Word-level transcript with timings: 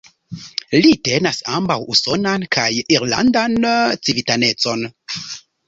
Li 0.85 0.93
tenas 1.07 1.41
ambaŭ 1.57 1.77
usonan 1.97 2.47
kaj 2.57 2.67
irlandan 2.97 3.61
civitanecon. 4.05 4.87